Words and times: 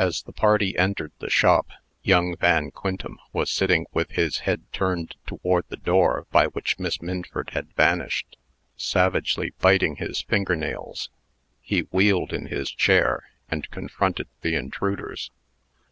As 0.00 0.22
the 0.24 0.32
party 0.32 0.76
entered 0.76 1.12
the 1.20 1.30
shop, 1.30 1.68
young 2.02 2.34
Van 2.38 2.72
Quintem 2.72 3.20
was 3.32 3.52
sitting 3.52 3.86
with 3.92 4.10
his 4.10 4.38
head 4.38 4.62
turned 4.72 5.14
toward 5.28 5.64
the 5.68 5.76
door 5.76 6.26
by 6.32 6.46
which 6.46 6.80
Miss 6.80 7.00
Minford 7.00 7.50
had 7.50 7.72
vanished, 7.74 8.36
savagely 8.76 9.54
biting 9.60 9.94
his 9.94 10.22
finger 10.22 10.56
nails. 10.56 11.08
He 11.62 11.82
wheeled 11.92 12.32
in 12.32 12.46
his 12.46 12.68
chair, 12.68 13.30
and 13.48 13.70
confronted 13.70 14.26
the 14.40 14.56
intruders. 14.56 15.30